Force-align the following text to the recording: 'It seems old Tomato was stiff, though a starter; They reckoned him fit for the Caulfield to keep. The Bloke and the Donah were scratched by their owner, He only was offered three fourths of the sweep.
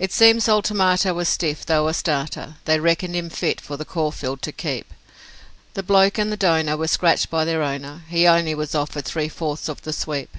'It 0.00 0.10
seems 0.12 0.48
old 0.48 0.64
Tomato 0.64 1.14
was 1.14 1.28
stiff, 1.28 1.64
though 1.64 1.86
a 1.86 1.94
starter; 1.94 2.56
They 2.64 2.80
reckoned 2.80 3.14
him 3.14 3.30
fit 3.30 3.60
for 3.60 3.76
the 3.76 3.84
Caulfield 3.84 4.42
to 4.42 4.50
keep. 4.50 4.92
The 5.74 5.84
Bloke 5.84 6.18
and 6.18 6.32
the 6.32 6.36
Donah 6.36 6.76
were 6.76 6.88
scratched 6.88 7.30
by 7.30 7.44
their 7.44 7.62
owner, 7.62 8.02
He 8.08 8.26
only 8.26 8.56
was 8.56 8.74
offered 8.74 9.04
three 9.04 9.28
fourths 9.28 9.68
of 9.68 9.82
the 9.82 9.92
sweep. 9.92 10.36